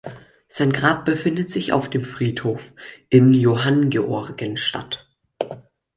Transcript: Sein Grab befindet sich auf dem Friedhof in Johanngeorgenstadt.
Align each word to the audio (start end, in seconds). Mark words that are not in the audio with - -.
Sein 0.49 0.71
Grab 0.73 1.05
befindet 1.05 1.51
sich 1.51 1.73
auf 1.73 1.87
dem 1.87 2.05
Friedhof 2.05 2.73
in 3.09 3.35
Johanngeorgenstadt. 3.35 5.07